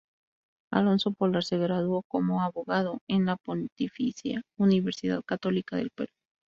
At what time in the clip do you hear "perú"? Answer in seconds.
5.91-6.09